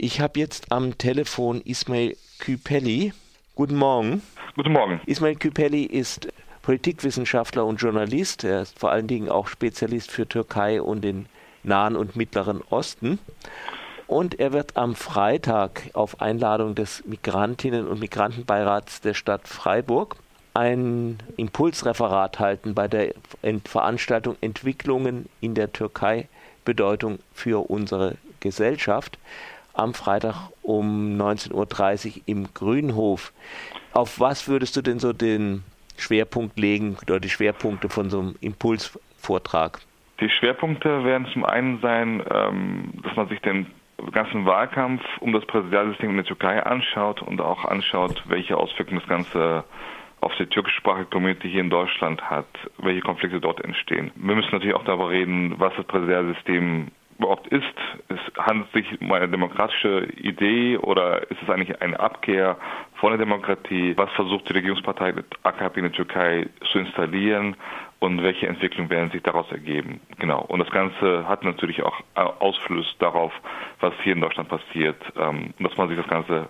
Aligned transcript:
Ich 0.00 0.20
habe 0.20 0.38
jetzt 0.38 0.70
am 0.70 0.96
Telefon 0.96 1.60
Ismail 1.62 2.16
Küpelli. 2.38 3.12
Guten 3.56 3.74
Morgen. 3.74 4.22
Guten 4.54 4.70
Morgen. 4.70 5.00
Ismail 5.06 5.34
Küpelli 5.34 5.82
ist 5.82 6.28
Politikwissenschaftler 6.62 7.66
und 7.66 7.82
Journalist. 7.82 8.44
Er 8.44 8.62
ist 8.62 8.78
vor 8.78 8.92
allen 8.92 9.08
Dingen 9.08 9.28
auch 9.28 9.48
Spezialist 9.48 10.12
für 10.12 10.28
Türkei 10.28 10.80
und 10.80 11.02
den 11.02 11.26
Nahen 11.64 11.96
und 11.96 12.14
Mittleren 12.14 12.62
Osten. 12.70 13.18
Und 14.06 14.38
er 14.38 14.52
wird 14.52 14.76
am 14.76 14.94
Freitag 14.94 15.90
auf 15.94 16.20
Einladung 16.20 16.76
des 16.76 17.02
Migrantinnen- 17.04 17.88
und 17.88 17.98
Migrantenbeirats 17.98 19.00
der 19.00 19.14
Stadt 19.14 19.48
Freiburg 19.48 20.14
ein 20.54 21.18
Impulsreferat 21.36 22.38
halten 22.38 22.72
bei 22.72 22.86
der 22.86 23.14
Veranstaltung 23.64 24.36
Entwicklungen 24.42 25.28
in 25.40 25.56
der 25.56 25.72
Türkei 25.72 26.28
Bedeutung 26.64 27.18
für 27.34 27.68
unsere 27.68 28.14
Gesellschaft 28.38 29.18
am 29.78 29.94
Freitag 29.94 30.50
um 30.62 31.16
19.30 31.16 32.06
Uhr 32.16 32.22
im 32.26 32.52
Grünhof. 32.52 33.32
Auf 33.92 34.20
was 34.20 34.48
würdest 34.48 34.76
du 34.76 34.82
denn 34.82 34.98
so 34.98 35.12
den 35.12 35.64
Schwerpunkt 35.96 36.58
legen 36.58 36.96
oder 37.02 37.20
die 37.20 37.30
Schwerpunkte 37.30 37.88
von 37.88 38.10
so 38.10 38.20
einem 38.20 38.34
Impulsvortrag? 38.40 39.80
Die 40.20 40.28
Schwerpunkte 40.28 41.04
werden 41.04 41.28
zum 41.32 41.44
einen 41.44 41.80
sein, 41.80 42.22
ähm, 42.30 42.92
dass 43.02 43.14
man 43.16 43.28
sich 43.28 43.40
den 43.40 43.66
ganzen 44.12 44.46
Wahlkampf 44.46 45.02
um 45.20 45.32
das 45.32 45.44
Präsidialsystem 45.46 46.10
in 46.10 46.16
der 46.16 46.24
Türkei 46.24 46.62
anschaut 46.62 47.22
und 47.22 47.40
auch 47.40 47.64
anschaut, 47.64 48.22
welche 48.26 48.56
Auswirkungen 48.56 49.00
das 49.00 49.08
Ganze 49.08 49.64
auf 50.20 50.32
die 50.38 50.46
türkischsprachige 50.46 51.06
Community 51.06 51.48
hier 51.48 51.60
in 51.60 51.70
Deutschland 51.70 52.22
hat, 52.28 52.46
welche 52.78 53.00
Konflikte 53.00 53.40
dort 53.40 53.62
entstehen. 53.62 54.10
Wir 54.16 54.34
müssen 54.34 54.50
natürlich 54.50 54.74
auch 54.74 54.84
darüber 54.84 55.10
reden, 55.10 55.54
was 55.58 55.72
das 55.76 55.86
Präsidialsystem 55.86 56.88
überhaupt 57.18 57.48
ist. 57.48 57.64
Es 58.08 58.18
handelt 58.36 58.72
sich 58.72 59.00
um 59.00 59.12
eine 59.12 59.28
demokratische 59.28 60.08
Idee 60.16 60.78
oder 60.78 61.22
ist 61.30 61.42
es 61.42 61.50
eigentlich 61.50 61.80
eine 61.82 61.98
Abkehr 61.98 62.56
von 62.94 63.10
der 63.10 63.18
Demokratie? 63.18 63.94
Was 63.96 64.10
versucht 64.12 64.48
die 64.48 64.54
Regierungspartei 64.54 65.14
AKP 65.42 65.80
in 65.80 65.86
der 65.86 65.92
Türkei 65.92 66.46
zu 66.70 66.78
installieren 66.78 67.56
und 67.98 68.22
welche 68.22 68.46
Entwicklungen 68.46 68.90
werden 68.90 69.10
sich 69.10 69.22
daraus 69.22 69.50
ergeben? 69.50 70.00
Genau. 70.18 70.40
Und 70.42 70.60
das 70.60 70.70
Ganze 70.70 71.26
hat 71.28 71.44
natürlich 71.44 71.82
auch 71.82 72.00
Ausfluss 72.14 72.86
darauf, 72.98 73.32
was 73.80 73.92
hier 74.02 74.12
in 74.12 74.20
Deutschland 74.20 74.48
passiert 74.48 74.96
ähm, 75.18 75.54
dass 75.58 75.76
man 75.76 75.88
sich 75.88 75.96
das 75.96 76.08
Ganze 76.08 76.48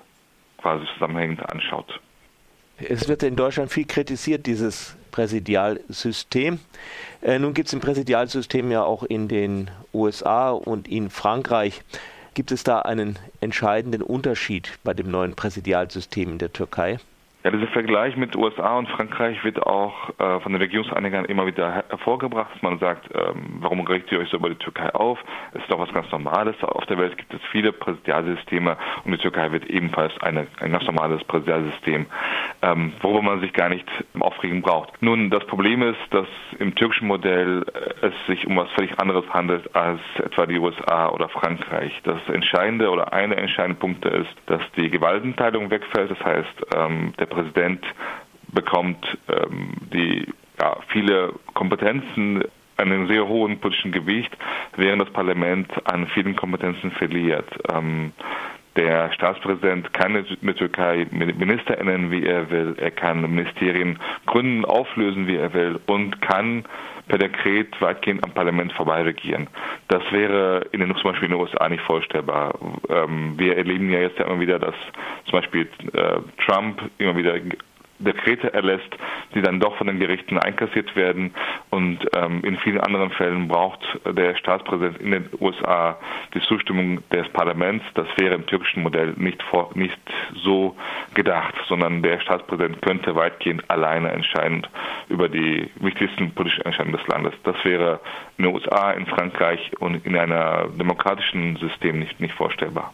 quasi 0.58 0.84
zusammenhängend 0.94 1.50
anschaut. 1.50 2.00
Es 2.80 3.08
wird 3.08 3.24
in 3.24 3.34
Deutschland 3.34 3.72
viel 3.72 3.86
kritisiert, 3.86 4.46
dieses 4.46 4.96
Präsidialsystem. 5.10 6.60
Äh, 7.22 7.40
nun 7.40 7.52
gibt 7.52 7.68
es 7.68 7.74
ein 7.74 7.80
Präsidialsystem 7.80 8.70
ja 8.70 8.84
auch 8.84 9.02
in 9.02 9.26
den 9.26 9.68
USA 9.92 10.50
und 10.50 10.86
in 10.86 11.10
Frankreich. 11.10 11.82
Gibt 12.34 12.52
es 12.52 12.62
da 12.62 12.78
einen 12.78 13.18
entscheidenden 13.40 14.00
Unterschied 14.00 14.78
bei 14.84 14.94
dem 14.94 15.10
neuen 15.10 15.34
Präsidialsystem 15.34 16.30
in 16.30 16.38
der 16.38 16.52
Türkei? 16.52 16.98
Ja, 17.44 17.52
dieser 17.52 17.68
Vergleich 17.68 18.16
mit 18.16 18.34
USA 18.34 18.76
und 18.78 18.88
Frankreich 18.88 19.42
wird 19.44 19.64
auch 19.64 20.10
äh, 20.18 20.40
von 20.40 20.52
den 20.52 20.60
Regierungsanhängern 20.60 21.24
immer 21.24 21.46
wieder 21.46 21.84
hervorgebracht. 21.88 22.62
Man 22.62 22.80
sagt, 22.80 23.08
ähm, 23.14 23.58
warum 23.60 23.80
richtet 23.86 24.10
ihr 24.10 24.18
euch 24.18 24.28
so 24.28 24.38
über 24.38 24.50
die 24.50 24.56
Türkei 24.56 24.92
auf? 24.92 25.18
Es 25.54 25.62
ist 25.62 25.70
doch 25.70 25.78
was 25.78 25.92
ganz 25.94 26.10
Normales. 26.10 26.56
Auf 26.62 26.84
der 26.86 26.98
Welt 26.98 27.16
gibt 27.16 27.32
es 27.32 27.40
viele 27.52 27.72
Präsidialsysteme 27.72 28.76
und 29.04 29.12
die 29.12 29.18
Türkei 29.18 29.52
wird 29.52 29.66
ebenfalls 29.66 30.12
eine, 30.20 30.48
ein 30.58 30.72
ganz 30.72 30.84
normales 30.84 31.22
Präsidialsystem, 31.24 32.06
ähm, 32.62 32.92
worüber 33.00 33.22
man 33.22 33.40
sich 33.40 33.52
gar 33.52 33.68
nicht 33.68 33.86
aufregen 34.18 34.62
braucht. 34.62 35.00
Nun, 35.00 35.30
das 35.30 35.46
Problem 35.46 35.82
ist, 35.82 35.98
dass 36.10 36.26
im 36.58 36.74
türkischen 36.74 37.06
Modell 37.06 37.64
äh, 37.72 38.06
es 38.06 38.14
sich 38.26 38.46
um 38.46 38.56
was 38.56 38.70
völlig 38.72 38.98
anderes 38.98 39.24
handelt 39.30 39.74
als 39.76 40.00
etwa 40.18 40.46
die 40.46 40.58
USA 40.58 41.08
oder 41.10 41.28
Frankreich. 41.28 41.92
Das 42.04 42.18
entscheidende 42.28 42.90
oder 42.90 43.12
eine 43.12 43.36
entscheidende 43.36 43.78
Punkte 43.78 44.08
ist, 44.08 44.34
dass 44.46 44.62
die 44.76 44.90
Gewaltenteilung 44.90 45.70
wegfällt. 45.70 46.10
Das 46.10 46.24
heißt, 46.24 46.66
ähm, 46.74 47.12
der 47.18 47.26
Präsident 47.26 47.84
bekommt 48.52 49.18
ähm, 49.28 49.74
die 49.92 50.26
ja, 50.60 50.76
viele 50.88 51.34
Kompetenzen 51.54 52.42
einen 52.76 53.08
sehr 53.08 53.26
hohen 53.26 53.58
politischen 53.58 53.92
Gewicht, 53.92 54.36
während 54.76 55.02
das 55.02 55.10
Parlament 55.10 55.68
an 55.84 56.06
vielen 56.08 56.36
Kompetenzen 56.36 56.92
verliert. 56.92 57.48
Ähm, 57.72 58.12
der 58.78 59.12
Staatspräsident 59.12 59.92
kann 59.92 60.14
der 60.14 60.54
Türkei 60.54 61.06
Minister 61.10 61.76
ändern, 61.78 62.10
wie 62.12 62.24
er 62.24 62.48
will. 62.48 62.76
Er 62.78 62.92
kann 62.92 63.20
Ministerien 63.22 63.98
gründen, 64.26 64.64
auflösen, 64.64 65.26
wie 65.26 65.36
er 65.36 65.52
will 65.52 65.80
und 65.86 66.22
kann 66.22 66.64
per 67.08 67.18
Dekret 67.18 67.80
weitgehend 67.80 68.22
am 68.22 68.30
Parlament 68.32 68.72
vorbei 68.74 69.02
regieren. 69.02 69.48
Das 69.88 70.02
wäre 70.12 70.66
in 70.72 70.80
den, 70.80 70.94
zum 70.94 71.10
Beispiel 71.10 71.28
in 71.28 71.32
den 71.34 71.40
USA 71.40 71.68
nicht 71.68 71.82
vorstellbar. 71.82 72.56
Ähm, 72.88 73.34
wir 73.36 73.56
erleben 73.56 73.90
ja 73.90 74.00
jetzt 74.00 74.20
immer 74.20 74.38
wieder, 74.38 74.58
dass 74.58 74.74
zum 75.24 75.40
Beispiel 75.40 75.62
äh, 75.94 76.20
Trump 76.46 76.80
immer 76.98 77.16
wieder 77.16 77.34
Dekrete 77.98 78.52
erlässt, 78.52 78.88
die 79.34 79.42
dann 79.42 79.60
doch 79.60 79.76
von 79.76 79.86
den 79.86 79.98
Gerichten 79.98 80.38
einkassiert 80.38 80.94
werden. 80.96 81.34
Und 81.70 81.98
ähm, 82.14 82.42
in 82.44 82.56
vielen 82.58 82.80
anderen 82.80 83.10
Fällen 83.10 83.48
braucht 83.48 83.80
der 84.04 84.36
Staatspräsident 84.36 84.98
in 85.00 85.10
den 85.10 85.28
USA 85.40 85.98
die 86.34 86.40
Zustimmung 86.40 87.02
des 87.10 87.28
Parlaments. 87.30 87.84
Das 87.94 88.06
wäre 88.16 88.34
im 88.34 88.46
türkischen 88.46 88.82
Modell 88.82 89.14
nicht, 89.16 89.42
vor, 89.44 89.70
nicht 89.74 89.98
so 90.42 90.76
gedacht, 91.14 91.54
sondern 91.68 92.02
der 92.02 92.20
Staatspräsident 92.20 92.82
könnte 92.82 93.14
weitgehend 93.14 93.68
alleine 93.68 94.10
entscheiden 94.10 94.66
über 95.08 95.28
die 95.28 95.70
wichtigsten 95.76 96.32
politischen 96.32 96.64
Entscheidungen 96.64 96.96
des 96.96 97.06
Landes. 97.08 97.34
Das 97.44 97.56
wäre 97.64 98.00
in 98.36 98.44
den 98.44 98.54
USA, 98.54 98.92
in 98.92 99.06
Frankreich 99.06 99.72
und 99.80 100.04
in 100.06 100.16
einem 100.16 100.76
demokratischen 100.78 101.56
System 101.56 101.98
nicht, 101.98 102.20
nicht 102.20 102.34
vorstellbar. 102.34 102.92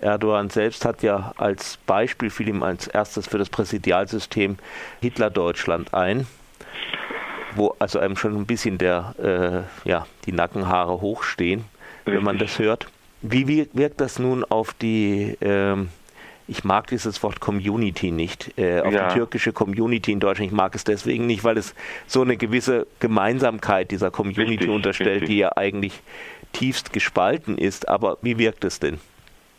Erdogan 0.00 0.50
selbst 0.50 0.84
hat 0.84 1.02
ja 1.02 1.32
als 1.36 1.78
Beispiel, 1.86 2.30
fiel 2.30 2.48
ihm 2.48 2.62
als 2.62 2.86
erstes 2.86 3.26
für 3.26 3.38
das 3.38 3.48
Präsidialsystem 3.48 4.56
Hitler-Deutschland 5.00 5.94
ein, 5.94 6.26
wo 7.54 7.74
also 7.78 7.98
einem 7.98 8.16
schon 8.16 8.36
ein 8.36 8.46
bisschen 8.46 8.78
der, 8.78 9.14
äh, 9.84 9.88
ja, 9.88 10.06
die 10.26 10.32
Nackenhaare 10.32 11.00
hochstehen, 11.00 11.64
Richtig. 12.00 12.14
wenn 12.14 12.24
man 12.24 12.38
das 12.38 12.58
hört. 12.58 12.88
Wie 13.22 13.48
wirkt 13.72 14.00
das 14.00 14.18
nun 14.18 14.44
auf 14.44 14.74
die, 14.74 15.36
äh, 15.40 15.76
ich 16.46 16.64
mag 16.64 16.88
dieses 16.88 17.22
Wort 17.22 17.40
Community 17.40 18.10
nicht, 18.10 18.52
äh, 18.58 18.80
auf 18.80 18.92
ja. 18.92 19.08
die 19.08 19.14
türkische 19.14 19.52
Community 19.52 20.12
in 20.12 20.20
Deutschland. 20.20 20.50
Ich 20.50 20.56
mag 20.56 20.74
es 20.74 20.84
deswegen 20.84 21.26
nicht, 21.26 21.42
weil 21.42 21.56
es 21.56 21.74
so 22.06 22.20
eine 22.20 22.36
gewisse 22.36 22.86
Gemeinsamkeit 23.00 23.90
dieser 23.90 24.10
Community 24.10 24.50
richtig, 24.50 24.68
unterstellt, 24.68 25.22
richtig. 25.22 25.28
die 25.28 25.38
ja 25.38 25.56
eigentlich 25.56 26.02
tiefst 26.52 26.92
gespalten 26.92 27.56
ist. 27.56 27.88
Aber 27.88 28.18
wie 28.20 28.36
wirkt 28.36 28.64
es 28.64 28.78
denn? 28.78 28.98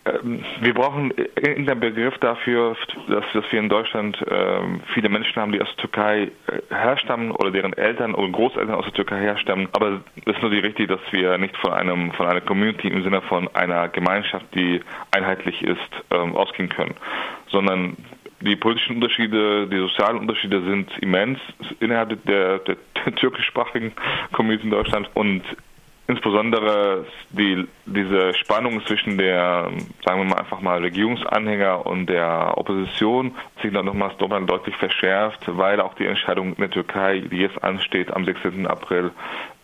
Ähm, 0.06 0.44
wir 0.62 0.74
brauchen 0.74 1.12
irgendeinen 1.36 1.80
Begriff 1.80 2.18
dafür, 2.20 2.76
dass, 3.08 3.24
dass 3.34 3.52
wir 3.52 3.60
in 3.60 3.70
Deutschland 3.70 4.22
äh, 4.22 4.60
viele 4.94 5.10
Menschen 5.10 5.36
haben, 5.42 5.52
die 5.52 5.62
aus 5.62 5.70
der 5.76 5.90
Türkei 5.90 6.24
äh, 6.24 6.74
herstammen 6.74 7.32
oder 7.32 7.52
deren 7.52 7.74
Eltern 7.74 8.14
oder 8.14 8.32
Großeltern 8.32 8.76
aus 8.76 8.86
der 8.86 8.94
Türkei 8.94 9.20
herstammen. 9.20 9.68
Aber 9.74 10.02
es 10.26 10.36
ist 10.36 10.42
nur 10.42 10.52
die 10.52 10.60
richtig, 10.60 10.90
dass 10.90 11.00
wir 11.12 11.38
nicht 11.38 11.58
von 11.58 11.74
einem 11.74 12.12
von 12.14 12.28
einer 12.28 12.42
Community 12.42 12.88
im 12.88 13.04
Sinne 13.04 13.22
von 13.22 13.48
einer 13.56 13.88
Gemeinschaft, 13.90 14.46
die 14.54 14.82
einheitlich 15.12 15.62
ist, 15.64 15.80
ähm, 16.12 16.36
ausgehen 16.36 16.70
können, 16.70 16.94
sondern 17.48 17.98
die 18.42 18.56
politischen 18.56 18.96
Unterschiede, 18.98 19.68
die 19.68 19.78
sozialen 19.78 20.20
Unterschiede 20.20 20.62
sind 20.62 20.92
immens 21.00 21.40
innerhalb 21.80 22.24
der, 22.26 22.60
der, 22.60 22.78
der 23.06 23.16
türkischsprachigen 23.16 23.94
Community 24.34 24.66
in 24.66 24.72
Deutschland 24.72 25.10
und 25.14 25.42
insbesondere 26.08 27.06
die, 27.32 27.68
diese 27.86 28.34
Spannung 28.36 28.86
zwischen 28.86 29.18
der, 29.18 29.72
sagen 30.06 30.20
wir 30.20 30.26
mal 30.26 30.40
einfach 30.40 30.62
mal, 30.62 30.80
Regierungsanhänger 30.80 31.86
und 31.86 32.08
der 32.08 32.58
Opposition 32.58 33.36
sich 33.62 33.74
dann 33.74 33.86
nochmals 33.86 34.18
deutlich 34.18 34.76
verschärft, 34.78 35.42
weil 35.48 35.82
auch 35.82 35.96
die 35.96 36.06
Entscheidung 36.06 36.50
in 36.50 36.62
der 36.62 36.70
Türkei, 36.70 37.20
die 37.20 37.38
jetzt 37.38 37.64
ansteht 37.64 38.14
am 38.14 38.26
16. 38.26 38.68
April, 38.68 39.12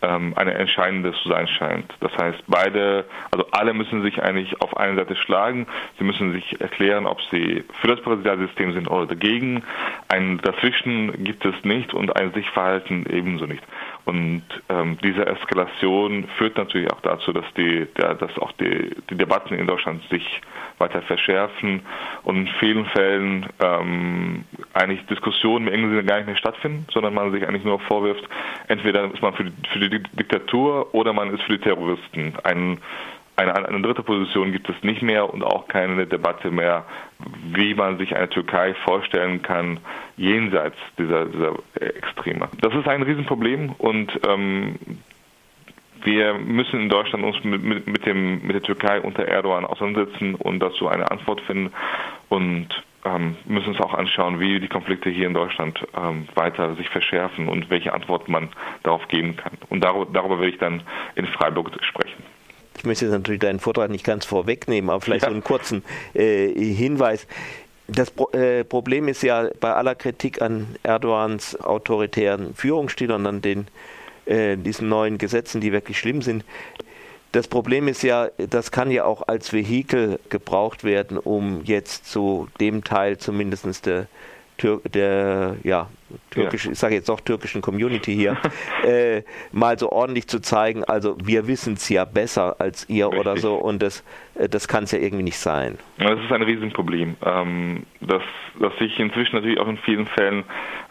ähm, 0.02 0.34
eine 0.36 0.54
entscheidende 0.54 1.12
zu 1.12 1.28
sein 1.28 1.46
scheint. 1.48 1.92
Das 2.00 2.12
heißt, 2.16 2.42
beide, 2.46 3.04
also 3.30 3.46
alle 3.52 3.72
müssen 3.72 4.02
sich 4.02 4.22
eigentlich 4.22 4.60
auf 4.60 4.76
eine 4.76 4.96
Seite 4.96 5.16
schlagen. 5.16 5.66
Sie 5.98 6.04
müssen 6.04 6.32
sich 6.32 6.60
erklären, 6.60 7.06
ob 7.06 7.20
sie 7.30 7.64
für 7.80 7.88
das 7.88 8.00
Präsidialsystem 8.02 8.72
sind 8.72 8.88
oder 8.90 9.06
dagegen. 9.06 9.62
Ein 10.08 10.38
Dazwischen 10.38 11.24
gibt 11.24 11.44
es 11.44 11.54
nicht 11.64 11.94
und 11.94 12.16
ein 12.16 12.32
Sichverhalten 12.32 13.06
ebenso 13.08 13.46
nicht. 13.46 13.62
Und 14.04 14.42
ähm, 14.68 14.98
diese 15.02 15.26
Eskalation 15.26 16.28
führt 16.36 16.56
natürlich 16.56 16.90
auch 16.92 17.00
dazu, 17.00 17.32
dass 17.32 17.44
die, 17.56 17.86
der, 17.96 18.14
dass 18.14 18.36
auch 18.38 18.52
die, 18.52 18.90
die 19.10 19.16
Debatten 19.16 19.54
in 19.54 19.66
Deutschland 19.66 20.02
sich 20.10 20.40
weiter 20.78 21.02
verschärfen 21.02 21.82
und 22.24 22.36
in 22.36 22.48
vielen 22.58 22.86
Fällen 22.86 23.46
ähm, 23.60 24.44
eigentlich 24.74 25.06
Diskussionen 25.06 25.68
im 25.68 25.74
engen 25.74 25.90
Sinne 25.90 26.04
gar 26.04 26.16
nicht 26.16 26.26
mehr 26.26 26.36
stattfinden, 26.36 26.86
sondern 26.92 27.14
man 27.14 27.30
sich 27.30 27.46
eigentlich 27.46 27.64
nur 27.64 27.78
vorwirft, 27.80 28.28
entweder 28.66 29.04
ist 29.12 29.22
man 29.22 29.34
für 29.34 29.44
für 29.72 29.78
die 29.78 29.88
Diktatur 30.00 30.94
oder 30.94 31.12
man 31.12 31.34
ist 31.34 31.42
für 31.42 31.58
die 31.58 31.64
Terroristen. 31.64 32.34
Ein 32.44 32.78
eine, 33.36 33.66
eine 33.66 33.80
dritte 33.80 34.02
Position 34.02 34.52
gibt 34.52 34.68
es 34.68 34.76
nicht 34.82 35.02
mehr 35.02 35.32
und 35.32 35.42
auch 35.42 35.66
keine 35.68 36.06
Debatte 36.06 36.50
mehr, 36.50 36.84
wie 37.52 37.74
man 37.74 37.98
sich 37.98 38.14
eine 38.14 38.28
Türkei 38.28 38.74
vorstellen 38.74 39.42
kann, 39.42 39.80
jenseits 40.16 40.76
dieser, 40.98 41.26
dieser 41.26 41.54
Extreme. 41.74 42.48
Das 42.60 42.74
ist 42.74 42.86
ein 42.86 43.02
Riesenproblem 43.02 43.72
und 43.78 44.12
ähm, 44.28 44.76
wir 46.04 46.34
müssen 46.34 46.80
in 46.80 46.88
Deutschland 46.88 47.24
uns 47.24 47.42
mit, 47.44 47.62
mit, 47.62 47.86
mit, 47.86 48.04
dem, 48.04 48.42
mit 48.42 48.54
der 48.54 48.62
Türkei 48.62 49.00
unter 49.00 49.24
Erdogan 49.24 49.64
auseinandersetzen 49.64 50.34
und 50.34 50.60
dazu 50.60 50.88
eine 50.88 51.10
Antwort 51.10 51.40
finden 51.42 51.72
und 52.28 52.68
ähm, 53.04 53.36
müssen 53.46 53.70
uns 53.70 53.80
auch 53.80 53.94
anschauen, 53.94 54.38
wie 54.38 54.60
die 54.60 54.68
Konflikte 54.68 55.10
hier 55.10 55.26
in 55.26 55.34
Deutschland 55.34 55.84
ähm, 55.96 56.28
weiter 56.34 56.76
sich 56.76 56.88
verschärfen 56.88 57.48
und 57.48 57.68
welche 57.70 57.92
Antwort 57.92 58.28
man 58.28 58.48
darauf 58.82 59.06
geben 59.08 59.36
kann. 59.36 59.52
Und 59.70 59.82
darüber, 59.82 60.06
darüber 60.12 60.38
werde 60.38 60.52
ich 60.52 60.58
dann 60.58 60.82
in 61.14 61.26
Freiburg 61.26 61.70
sprechen. 61.82 62.22
Ich 62.76 62.84
möchte 62.84 63.04
jetzt 63.04 63.12
natürlich 63.12 63.40
deinen 63.40 63.60
Vortrag 63.60 63.90
nicht 63.90 64.04
ganz 64.04 64.24
vorwegnehmen, 64.24 64.90
aber 64.90 65.00
vielleicht 65.00 65.22
ja. 65.22 65.28
so 65.28 65.34
einen 65.34 65.44
kurzen 65.44 65.84
äh, 66.14 66.48
Hinweis. 66.48 67.26
Das 67.88 68.10
Pro 68.10 68.30
äh, 68.30 68.64
Problem 68.64 69.08
ist 69.08 69.22
ja 69.22 69.48
bei 69.60 69.72
aller 69.72 69.94
Kritik 69.94 70.40
an 70.40 70.76
Erdogans 70.82 71.60
autoritären 71.60 72.54
Führungsstil 72.54 73.12
und 73.12 73.26
an 73.26 73.42
den, 73.42 73.66
äh, 74.24 74.56
diesen 74.56 74.88
neuen 74.88 75.18
Gesetzen, 75.18 75.60
die 75.60 75.72
wirklich 75.72 75.98
schlimm 75.98 76.22
sind, 76.22 76.44
das 77.32 77.48
Problem 77.48 77.88
ist 77.88 78.02
ja, 78.02 78.28
das 78.36 78.70
kann 78.70 78.90
ja 78.90 79.04
auch 79.04 79.26
als 79.26 79.52
Vehikel 79.52 80.20
gebraucht 80.28 80.84
werden, 80.84 81.18
um 81.18 81.62
jetzt 81.64 82.06
zu 82.10 82.48
dem 82.60 82.84
Teil 82.84 83.16
zumindest 83.16 83.86
der, 83.86 84.06
der 84.60 85.56
ja, 85.62 85.88
türkisch, 86.30 86.66
ja. 86.66 86.72
ich 86.72 86.78
sage 86.78 86.94
jetzt 86.94 87.10
auch 87.10 87.20
türkischen 87.20 87.62
Community 87.62 88.14
hier, 88.14 88.36
äh, 88.84 89.22
mal 89.50 89.78
so 89.78 89.90
ordentlich 89.90 90.28
zu 90.28 90.40
zeigen, 90.40 90.84
also 90.84 91.16
wir 91.24 91.46
wissen 91.46 91.72
es 91.74 91.88
ja 91.88 92.04
besser 92.04 92.56
als 92.60 92.88
ihr 92.90 93.06
Richtig. 93.06 93.20
oder 93.20 93.36
so 93.38 93.54
und 93.54 93.82
das, 93.82 94.04
äh, 94.34 94.48
das 94.48 94.68
kann 94.68 94.84
es 94.84 94.92
ja 94.92 94.98
irgendwie 94.98 95.24
nicht 95.24 95.38
sein. 95.38 95.78
Das 95.98 96.20
ist 96.20 96.30
ein 96.30 96.42
Riesenproblem, 96.42 97.16
ähm, 97.24 97.86
dass, 98.02 98.22
dass 98.60 98.76
sich 98.78 98.98
inzwischen 99.00 99.36
natürlich 99.36 99.58
auch 99.58 99.68
in 99.68 99.78
vielen 99.78 100.06
Fällen 100.06 100.44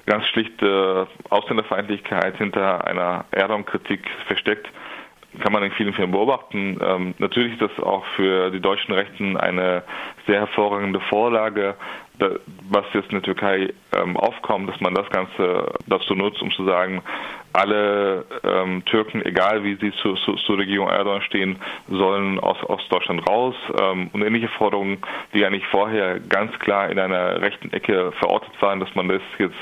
ganz 0.08 0.26
schlichte 0.26 1.08
Ausländerfeindlichkeit 1.30 2.38
hinter 2.38 2.86
einer 2.88 3.26
Erdogan-Kritik 3.32 4.02
versteckt 4.26 4.68
kann 5.40 5.54
man 5.54 5.64
in 5.64 5.72
vielen 5.72 5.94
Fällen 5.94 6.12
beobachten. 6.12 6.78
Ähm, 6.82 7.14
natürlich 7.18 7.54
ist 7.54 7.62
das 7.62 7.84
auch 7.84 8.06
für 8.16 8.52
die 8.52 8.60
deutschen 8.60 8.94
Rechten 8.94 9.38
eine 9.38 9.84
sehr 10.28 10.40
hervorragende 10.40 11.00
Vorlage, 11.00 11.76
da, 12.20 12.30
was 12.70 12.86
jetzt 12.94 13.06
in 13.06 13.16
der 13.16 13.24
Türkei 13.24 13.74
ähm, 13.94 14.18
aufkommt, 14.18 14.70
dass 14.70 14.80
man 14.80 14.94
das 14.94 15.10
Ganze 15.10 15.74
dazu 15.88 16.14
nutzt, 16.16 16.42
um 16.42 16.52
zu 16.52 16.66
sagen, 16.66 17.02
alle 17.54 18.26
ähm, 18.44 18.86
Türken, 18.86 19.26
egal 19.26 19.64
wie 19.64 19.76
sie 19.76 19.92
zu, 20.02 20.14
zu, 20.16 20.36
zur 20.36 20.58
Regierung 20.58 20.90
Erdogan 20.90 21.22
stehen, 21.24 21.58
sollen 21.90 22.40
aus, 22.40 22.62
aus 22.64 22.88
Deutschland 22.90 23.28
raus. 23.28 23.56
Ähm, 23.82 24.10
und 24.14 24.22
ähnliche 24.22 24.50
Forderungen, 24.50 25.00
die 25.34 25.46
eigentlich 25.46 25.66
vorher 25.68 26.20
ganz 26.20 26.58
klar 26.60 26.90
in 26.90 27.00
einer 27.00 27.42
rechten 27.42 27.74
Ecke 27.74 28.12
verortet 28.20 28.54
waren, 28.62 28.80
dass 28.80 28.94
man 28.96 29.08
das 29.08 29.22
jetzt 29.40 29.58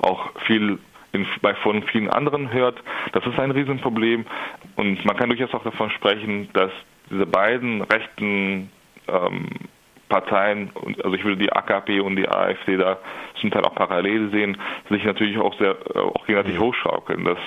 auch 0.00 0.30
viel 0.46 0.78
in, 1.18 1.26
bei 1.42 1.54
von 1.54 1.82
vielen 1.84 2.08
anderen 2.08 2.52
hört. 2.52 2.82
Das 3.12 3.24
ist 3.26 3.38
ein 3.38 3.50
Riesenproblem 3.50 4.24
und 4.76 5.04
man 5.04 5.16
kann 5.16 5.28
durchaus 5.28 5.52
auch 5.54 5.64
davon 5.64 5.90
sprechen, 5.90 6.48
dass 6.52 6.70
diese 7.10 7.26
beiden 7.26 7.82
rechten 7.82 8.70
ähm, 9.08 9.48
Parteien, 10.08 10.70
also 11.02 11.14
ich 11.14 11.24
würde 11.24 11.36
die 11.36 11.52
AKP 11.52 12.00
und 12.00 12.16
die 12.16 12.28
AfD 12.28 12.76
da 12.76 12.98
zum 13.40 13.50
Teil 13.50 13.62
auch 13.64 13.74
parallel 13.74 14.30
sehen, 14.30 14.56
sich 14.88 15.04
natürlich 15.04 15.38
auch 15.38 15.56
sehr 15.58 15.76
äh, 15.94 15.98
auch 15.98 16.26
gegenseitig 16.26 16.58
hochschaukeln. 16.58 17.24
Das 17.24 17.38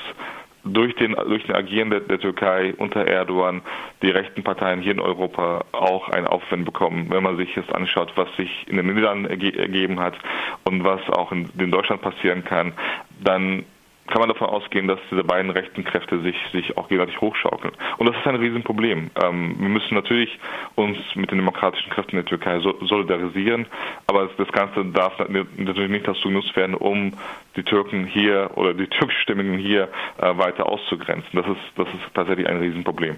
durch 0.63 0.95
den, 0.95 1.13
durch 1.13 1.43
den 1.43 1.55
Agieren 1.55 1.89
der, 1.89 2.01
der, 2.01 2.19
Türkei 2.19 2.73
unter 2.77 3.05
Erdogan 3.05 3.61
die 4.01 4.09
rechten 4.09 4.43
Parteien 4.43 4.81
hier 4.81 4.91
in 4.91 4.99
Europa 4.99 5.65
auch 5.71 6.09
einen 6.09 6.27
Aufwind 6.27 6.65
bekommen, 6.65 7.07
wenn 7.09 7.23
man 7.23 7.37
sich 7.37 7.55
jetzt 7.55 7.73
anschaut, 7.73 8.11
was 8.15 8.27
sich 8.35 8.67
in 8.67 8.77
den 8.77 8.87
Niederlanden 8.87 9.25
ergeben 9.25 9.99
hat 9.99 10.15
und 10.63 10.83
was 10.83 11.01
auch 11.09 11.31
in, 11.31 11.49
in 11.57 11.71
Deutschland 11.71 12.01
passieren 12.01 12.43
kann, 12.43 12.73
dann 13.23 13.65
kann 14.11 14.19
man 14.19 14.29
davon 14.29 14.47
ausgehen, 14.47 14.87
dass 14.87 14.99
diese 15.09 15.23
beiden 15.23 15.49
rechten 15.49 15.83
Kräfte 15.83 16.21
sich, 16.21 16.35
sich 16.51 16.77
auch 16.77 16.87
gegenseitig 16.89 17.19
hochschaukeln. 17.21 17.73
Und 17.97 18.07
das 18.07 18.15
ist 18.17 18.27
ein 18.27 18.35
Riesenproblem. 18.35 19.09
Ähm, 19.23 19.55
wir 19.57 19.69
müssen 19.69 19.95
natürlich 19.95 20.37
uns 20.75 20.97
mit 21.15 21.31
den 21.31 21.39
demokratischen 21.39 21.89
Kräften 21.89 22.17
der 22.17 22.25
Türkei 22.25 22.59
so, 22.59 22.75
solidarisieren, 22.85 23.65
aber 24.07 24.29
das 24.37 24.51
Ganze 24.51 24.85
darf 24.85 25.17
natürlich 25.57 25.89
nicht 25.89 26.07
dazu 26.07 26.27
genutzt 26.27 26.55
werden, 26.55 26.75
um 26.75 27.13
die 27.55 27.63
Türken 27.63 28.05
hier 28.05 28.51
oder 28.55 28.73
die 28.73 28.87
türkischstämmigen 28.99 29.57
hier 29.57 29.87
äh, 30.17 30.37
weiter 30.37 30.67
auszugrenzen. 30.67 31.31
Das 31.33 31.47
ist, 31.47 31.61
das 31.75 31.87
ist 31.87 32.13
tatsächlich 32.13 32.47
ein 32.47 32.57
Riesenproblem. 32.57 33.17